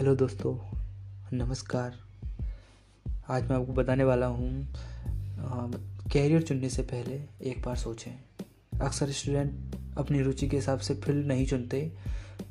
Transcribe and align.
Hello 0.00 0.14
दोस्तों, 0.14 0.52
नमस्कार। 1.32 1.96
आज 3.28 3.50
मैं 3.50 3.56
आपको 3.56 3.72
बताने 3.72 4.04
वाला 4.04 4.26
हूँ 4.26 4.68
कैरियर 6.12 6.42
चुनने 6.42 6.68
से 6.68 6.82
पहले 6.82 7.16
एक 7.50 7.60
बार 7.62 7.76
सोचें। 7.76 8.80
अक्सर 8.80 9.10
स्टूडेंट 9.10 9.76
अपनी 9.98 10.22
रुचि 10.22 10.48
के 10.48 10.56
हिसाब 10.56 10.78
से 10.78 10.94
फ़ील्ड 10.94 11.26
नहीं 11.26 11.46
चुनते। 11.46 11.92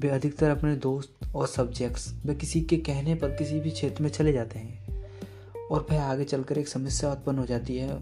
वे 0.01 0.09
अधिकतर 0.09 0.49
अपने 0.49 0.75
दोस्त 0.75 1.35
और 1.35 1.47
सब्जेक्ट्स 1.47 2.13
वे 2.25 2.35
किसी 2.35 2.61
के 2.61 2.77
कहने 2.77 3.15
पर 3.15 3.29
किसी 3.29 3.59
भी 3.59 3.71
क्षेत्र 3.71 4.03
में 4.03 4.09
चले 4.09 4.33
जाते 4.33 4.59
हैं 4.59 5.57
और 5.71 5.87
वह 5.91 6.03
आगे 6.03 6.23
चलकर 6.23 6.57
एक 6.57 6.67
समस्या 6.67 7.11
उत्पन्न 7.11 7.39
हो 7.39 7.45
जाती 7.45 7.77
है। 7.77 7.99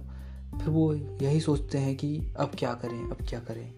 फिर 0.58 0.70
वो 0.70 0.94
यही 0.94 1.40
सोचते 1.40 1.78
हैं 1.78 1.96
कि 1.96 2.16
अब 2.40 2.52
क्या 2.60 2.74
करें, 2.74 3.00
अब 3.00 3.26
क्या 3.30 3.40
करें। 3.40 3.72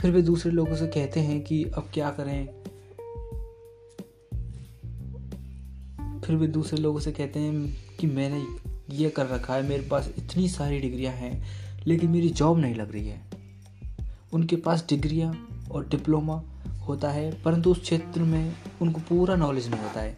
फिर 0.00 0.10
वे 0.10 0.22
दूसरे 0.22 0.52
लोगों 0.52 0.76
से 0.76 0.86
कहते 0.86 1.20
हैं 1.20 1.42
कि 1.44 1.64
अब 1.64 1.90
क्या 1.94 2.10
करें 2.10 2.65
फिर 6.24 6.36
वे 6.36 6.46
दूसरे 6.46 6.78
लोगों 6.78 7.00
से 7.00 7.12
कहते 7.12 7.40
हैं 7.40 7.96
कि 8.00 8.06
मैंने 8.06 8.44
ये 8.90 9.10
कर 9.10 9.26
रखा 9.26 9.54
है, 9.54 9.62
मेरे 9.62 9.88
पास 9.88 10.10
इतनी 10.18 10.48
सारी 10.48 10.78
डिग्रियाँ 10.80 11.12
हैं, 11.12 11.42
लेकिन 11.86 12.10
मेरी 12.10 12.28
जॉब 12.30 12.58
नहीं 12.58 12.74
लग 12.74 12.92
रही 12.92 13.08
है। 13.08 13.20
उनके 14.32 14.56
पास 14.56 14.84
डिग्रियाँ 14.88 15.32
और 15.72 15.88
डिप्लोमा 15.88 16.42
होता 16.88 17.10
है, 17.10 17.30
परंतु 17.42 17.70
उस 17.70 17.80
क्षेत्र 17.80 18.20
में 18.20 18.54
उनको 18.82 19.00
पूरा 19.00 19.36
नॉलेज 19.36 19.68
नहीं 19.68 19.80
होता 19.80 20.00
है। 20.00 20.16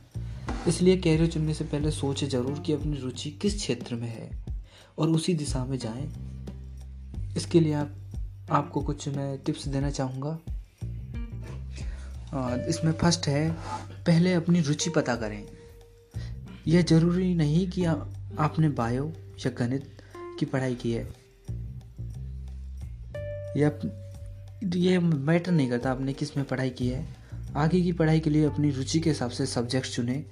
इसलिए 0.68 0.96
कैरियर 0.96 1.30
चुनने 1.30 1.54
से 1.54 1.64
पहले 1.64 1.90
सोचे 1.90 2.26
ज़रूर 2.26 2.58
कि 2.58 2.72
अपनी 2.72 2.96
रुचि 2.96 3.30
किस 3.30 3.56
क्षेत्र 3.56 3.94
में 3.94 4.08
है 4.08 4.30
और 4.98 5.08
उसी 5.08 5.34
दिशा 5.34 5.64
में 5.64 5.78
जाएँ। 5.78 6.08
इसके 7.36 7.60
लिए 7.60 7.72
आप, 7.72 7.94
आपको 8.50 8.80
कुछ 8.80 9.08
मैं 9.08 9.38
टिप्स 9.38 9.68
देना 9.68 9.90
चाहूँगा। 9.90 10.38
इसमें 12.68 12.92
फ़र्स्ट 12.92 13.26
है, 13.28 13.50
पहले 14.06 14.32
अपनी 14.34 14.60
रुचि 14.60 14.90
पता 14.90 15.14
करें। 15.16 15.42
यह 16.68 16.82
ज़रूरी 16.82 17.34
नहीं 17.34 17.70
कि 17.70 17.84
आ, 17.84 17.92
आपने 18.38 18.68
बायो 18.68 19.12
या 19.46 19.50
गणित 19.50 20.02
की 20.38 20.46
पढ़ाई 20.46 20.74
की 20.74 20.92
है। 20.92 21.08
या 23.56 23.70
ये 24.76 24.98
मैटर 24.98 25.52
नहीं 25.52 25.70
करता 25.70 25.90
आपने 25.90 26.12
किसमें 26.12 26.46
पढ़ाई 26.46 26.70
की 26.70 26.88
है। 26.88 27.06
आगे 27.56 27.80
की 27.80 27.92
पढ़ाई 27.92 28.20
के 28.20 28.30
लिए 28.30 28.44
अपनी 28.44 28.70
रुचि 28.70 29.00
के 29.00 29.10
हिसाब 29.10 29.30
से 29.30 29.46
सब्जेक्ट्स 29.46 29.94
चुने। 29.94 30.24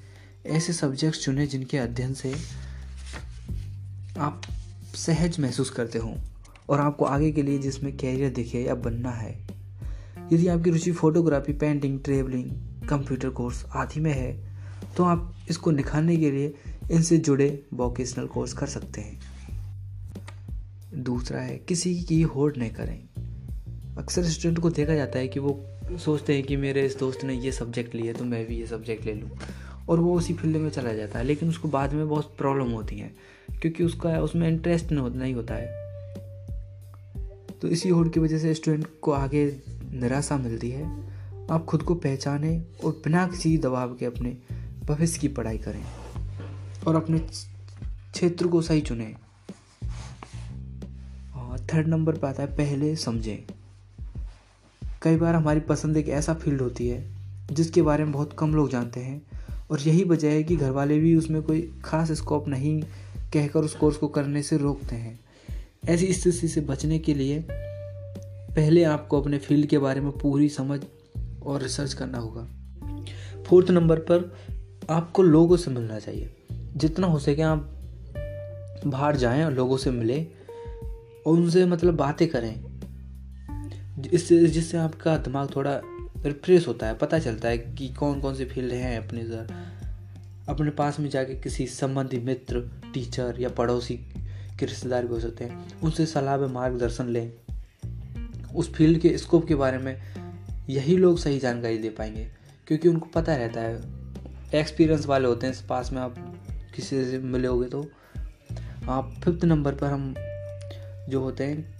ऐसे 0.46 0.72
सब्जेक्ट्स 0.72 1.24
चुने 1.24 1.46
जिनके 1.46 1.78
अध्ययन 1.78 2.14
से 2.14 2.34
आप 4.18 4.42
सहज 4.94 5.40
महसूस 5.40 5.70
करते 5.70 5.98
हो 5.98 6.14
और 6.68 6.80
आपको 6.80 7.04
आगे 7.04 7.32
के 7.32 7.42
लिए 7.42 7.58
जिसमें 7.58 7.96
कैरियर 7.96 8.30
दिखे 8.30 8.62
या 8.62 8.74
बनना 8.74 9.10
है। 9.10 9.46
यदि 10.32 10.48
आपकी 10.48 10.70
रुचि 10.70 10.92
photography 10.92 11.52
painting 11.52 12.00
travelling 12.00 12.50
computer 12.88 13.30
course 13.30 13.64
आदि 13.74 14.00
में 14.00 14.12
है 14.12 14.45
तो 14.96 15.04
आप 15.04 15.34
इसको 15.50 15.70
निखारने 15.70 16.16
के 16.16 16.30
लिए 16.30 16.54
इनसे 16.92 17.18
जुड़े 17.18 17.66
वोकेशनल 17.74 18.26
कोर्स 18.26 18.52
कर 18.52 18.66
सकते 18.66 19.00
हैं। 19.00 19.20
दूसरा 20.94 21.40
है, 21.40 21.56
किसी 21.58 21.94
की 22.02 22.22
होड़ 22.22 22.56
नहीं 22.56 22.70
करें। 22.70 22.98
अक्सर 23.98 24.24
स्टूडेंट 24.24 24.58
को 24.58 24.70
देखा 24.70 24.94
जाता 24.94 25.18
है 25.18 25.28
कि 25.28 25.40
वो 25.40 25.60
सोचते 26.04 26.34
हैं 26.34 26.42
कि 26.42 26.56
मेरे 26.56 26.86
इस 26.86 26.98
दोस्त 26.98 27.24
ने 27.24 27.34
ये 27.34 27.52
सब्जेक्ट 27.52 27.94
लिया 27.94 28.12
तो 28.12 28.24
मैं 28.24 28.46
भी 28.46 28.56
ये 28.56 28.66
सब्जेक्ट 28.66 29.04
ले 29.04 29.14
लूँ। 29.14 29.30
और 29.88 30.00
वो 30.00 30.14
उसी 30.14 30.34
फ़ील्ड 30.34 30.56
में 30.56 30.70
चला 30.70 30.92
जाता 30.92 31.18
है, 31.18 31.24
लेकिन 31.24 31.48
उसको 31.48 31.68
बाद 31.68 31.92
में 31.92 32.08
बहुत 32.08 32.34
प्रॉब्लम 32.38 32.70
होती 32.70 32.96
है, 32.96 33.14
क्योंकि 33.60 33.84
उसका, 33.84 34.18
उसमें 34.18 34.48
इंटरेस्ट 34.48 34.92
नहीं 34.92 35.34
होता 35.34 35.54
है। 35.54 35.86
तो 37.62 37.68
इसी 37.68 37.88
होड़ 37.88 38.08
की 38.08 38.20
वजह 38.20 38.38
से 38.38 38.54
स्टूडेंट 38.54 38.86
को 39.02 39.12
आगे 39.12 39.44
निराशा 39.92 40.36
मिलती 40.36 40.70
है। 40.70 40.84
आप 41.50 41.64
खुद 41.64 41.82
को 41.82 41.94
पहचाने 41.94 42.64
और 42.84 42.92
बिना 42.92 43.26
किसी 43.26 43.58
दबाव 43.58 43.94
के 43.94 44.06
अपने 44.06 44.36
भविष्य 44.86 45.18
की 45.18 45.28
पढ़ाई 45.28 45.58
करें 45.58 45.84
और 46.86 46.96
अपने 46.96 47.18
क्षेत्र 47.18 48.46
को 48.46 48.62
सही 48.62 48.80
चुनें। 48.80 49.14
और 51.34 51.66
थर्ड 51.74 51.88
नंबर 51.88 52.16
पर 52.16 52.28
आता 52.28 52.42
है, 52.42 52.56
पहले 52.56 52.96
समझें। 52.96 53.52
कई 55.02 55.16
बार 55.16 55.34
हमारी 55.34 55.60
पसंद 55.60 55.96
एक 55.96 56.08
ऐसा 56.08 56.34
फ़ील्ड 56.34 56.60
होती 56.60 56.88
है, 56.88 57.16
जिसके 57.52 57.82
बारे 57.82 58.04
में 58.04 58.12
बहुत 58.12 58.36
कम 58.38 58.54
लोग 58.54 58.70
जानते 58.70 59.00
हैं, 59.00 59.22
और 59.70 59.80
यही 59.80 60.04
वजह 60.04 60.30
है 60.30 60.42
कि 60.42 60.56
घर 60.56 60.70
वाले 60.70 60.98
भी 60.98 61.16
उसमें 61.16 61.42
कोई 61.42 61.80
खास 61.84 62.12
स्कोप 62.12 62.48
नहीं 62.48 62.82
कहकर 63.32 63.60
उस 63.60 63.74
कोर्स 63.74 63.96
को 63.96 64.08
करने 64.08 64.42
से 64.42 64.56
रोकते 64.56 64.96
हैं। 64.96 65.20
ऐसी 65.88 66.12
स्थिति 66.12 66.48
से 66.48 66.60
बचने 66.60 66.98
के 66.98 67.14
लिए 67.14 67.46
पहले 68.56 68.84
आपको 68.84 69.20
अपने 69.20 69.38
फ़ील्ड 69.38 69.66
के 69.66 69.78
बारे 69.78 70.00
में 70.00 70.12
पूरी 70.12 70.48
समझ 70.48 70.80
और 71.42 71.62
रिसर्च 71.62 71.92
करना 71.92 72.18
होगा। 72.18 72.48
फोर्थ 73.42 73.70
नंबर 73.70 73.98
पर 73.98 74.36
आपको 74.90 75.22
लोगों 75.22 75.56
से 75.56 75.70
मिलना 75.70 75.98
चाहिए। 75.98 76.30
जितना 76.76 77.06
हो 77.06 77.18
सके 77.18 77.42
आप 77.42 77.72
बाहर 78.86 79.16
जाएँ 79.16 79.44
और 79.44 79.52
लोगों 79.52 79.76
से 79.76 79.90
मिलें 79.90 80.26
और 81.26 81.32
उनसे 81.32 81.64
मतलब 81.66 81.94
बातें 81.94 82.28
करें। 82.28 82.64
इससे 84.12 84.46
जिससे 84.46 84.78
आपका 84.78 85.16
दिमाग 85.16 85.56
थोड़ा 85.56 85.80
रिफ्रेश 86.26 86.68
होता 86.68 86.86
है, 86.86 86.94
पता 86.94 87.18
चलता 87.18 87.48
है 87.48 87.58
कि 87.58 87.88
कौन 87.88 88.20
कौन 88.20 88.34
से 88.34 88.44
फ़ील्ड 88.44 88.72
हैं 88.72 89.06
अपने 89.06 89.24
सर 89.24 89.48
अपने 90.48 90.70
पास 90.70 91.00
में 91.00 91.10
जाके 91.10 91.34
किसी 91.34 91.66
संबंधी 91.66 92.18
मित्र 92.18 92.60
टीचर 92.94 93.36
या 93.40 93.48
पड़ोसी 93.48 93.94
के 94.58 94.66
रिश्तेदार 94.66 95.06
भी 95.06 95.14
हो 95.14 95.20
सकते 95.20 95.44
हैं। 95.44 95.80
उनसे 95.80 96.06
सलाह 96.06 96.36
व 96.36 96.48
मार्गदर्शन 96.48 97.08
लें। 97.08 97.32
उस 98.54 98.72
फ़ील्ड 98.74 98.98
के 98.98 99.18
स्कोप 99.18 99.46
के 99.48 99.54
बारे 99.54 99.78
में 99.78 100.02
यही 100.70 100.96
लोग 100.96 101.18
सही 101.18 101.38
जानकारी 101.38 101.78
दे 101.78 101.90
पाएँगे, 101.90 102.28
क्योंकि 102.66 102.88
उनको 102.88 103.06
पता 103.06 103.36
रहता 103.36 103.60
है 103.60 104.05
एक्सपीरियंस 104.54 105.06
वाले 105.06 105.28
होते 105.28 105.46
हैं 105.46 105.66
पास 105.68 105.92
में 105.92 106.00
आप 106.02 106.14
किसी 106.74 107.04
से 107.04 107.18
मिले 107.18 107.48
होगे 107.48 107.68
तो। 107.68 107.86
आप 108.88 109.14
फिफ्थ 109.24 109.44
नंबर 109.44 109.74
पर 109.74 109.86
हम 109.86 110.14
जो 111.08 111.20
होते 111.20 111.44
हैं 111.44 111.74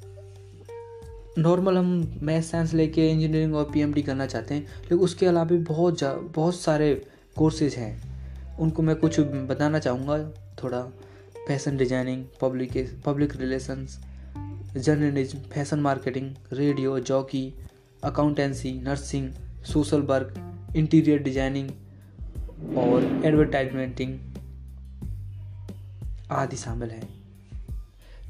नॉर्मल 1.39 1.77
हम 1.77 2.19
मैथ 2.23 2.43
साइंस 2.43 2.73
लेके 2.75 3.09
इंजीनियरिंग 3.11 3.55
और 3.55 3.71
पीएमडी 3.73 4.03
करना 4.03 4.27
चाहते 4.27 4.55
हैं, 4.55 4.63
लेकिन 4.63 4.99
उसके 4.99 5.27
अलावा 5.27 5.45
भी 5.45 5.59
बहुत 5.65 6.05
बहुत 6.35 6.57
सारे 6.57 6.93
कोर्सेज 7.37 7.75
हैं। 7.75 8.59
उनको 8.59 8.83
मैं 8.83 8.97
कुछ 8.97 9.21
बताना 9.21 9.79
चाहूँगा, 9.79 10.19
थोड़ा 10.63 10.83
fashion 11.47 11.77
designing 11.77 12.25
public 12.41 13.03
public 13.07 13.37
relations 13.37 13.99
journalism 14.77 15.39
fashion 15.53 15.81
marketing 15.81 16.31
radio 16.53 16.99
jockey 17.01 17.53
accountancy 18.05 18.73
nursing 18.83 19.31
social 19.65 20.01
work 20.03 20.35
interior 20.77 21.23
designing 21.23 21.71
और 22.77 23.23
एडवर्टाइजमेंटिंग 23.25 24.19
आदि 26.31 26.57
शामिल 26.57 26.91
है। 26.91 27.09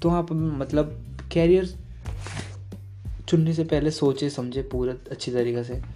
तो 0.03 0.09
आप 0.09 0.33
मतलब 0.33 1.19
कैरियर 1.33 1.75
चुनने 3.29 3.55
से 3.55 3.65
पहले 3.65 3.91
सोचे, 3.91 4.31
समझे 4.31 4.63
पूरा 4.63 4.95
अच्छी 5.11 5.33
तरीके 5.33 5.65
से। 5.65 5.96